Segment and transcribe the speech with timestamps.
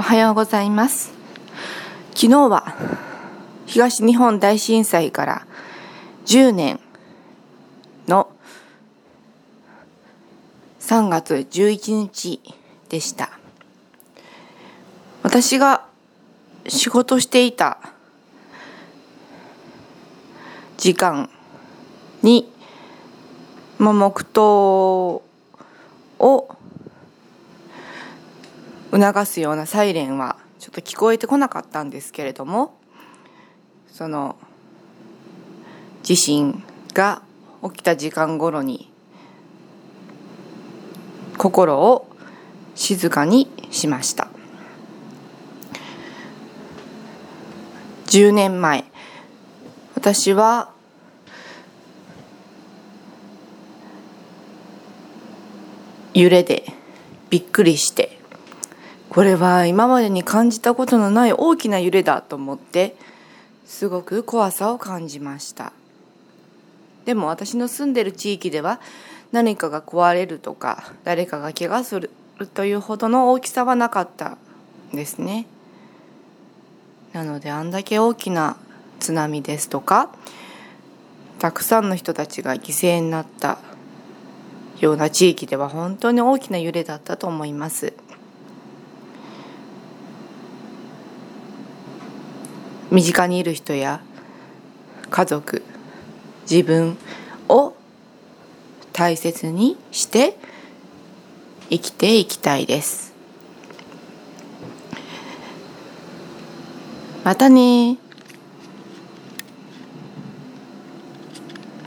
[0.00, 1.12] おはようございます。
[2.14, 2.74] 昨日は
[3.66, 5.46] 東日本大震災から
[6.24, 6.80] 10年
[8.08, 8.32] の
[10.80, 12.40] 3月11日
[12.88, 13.38] でした。
[15.22, 15.84] 私が
[16.66, 17.76] 仕事していた
[20.78, 21.28] 時間
[22.22, 22.50] に、
[23.76, 25.22] まあ、黙祷
[26.18, 26.56] を
[28.90, 32.78] 促すようなサイレンはちょっと聞こえてこなかったんですけれども
[33.88, 34.36] その
[36.02, 37.22] 地震が
[37.62, 38.90] 起きた時間頃に
[41.36, 42.08] 心を
[42.74, 44.28] 静かにしました。
[48.06, 48.84] 10年前
[49.94, 50.72] 私は
[56.12, 56.64] 揺れで
[57.28, 57.99] びっくりして
[59.10, 62.94] これは今までに感じたことのない大きな揺れだと思って
[63.66, 65.72] すごく怖さを感じました
[67.04, 68.80] でも私の住んでる地域では
[69.32, 72.10] 何かが壊れるとか誰かが怪我する
[72.54, 74.38] というほどの大きさはなかった
[74.94, 75.46] ですね
[77.12, 78.56] なのであんだけ大きな
[79.00, 80.10] 津波ですとか
[81.40, 83.58] たくさんの人たちが犠牲になった
[84.78, 87.92] ような地域では本当に大きな揺れだったと思います。
[92.90, 94.00] 身近にいる人や
[95.10, 95.62] 家族
[96.50, 96.96] 自分
[97.48, 97.74] を
[98.92, 100.36] 大切にして
[101.70, 103.14] 生きていきたいです。
[107.24, 107.98] またね。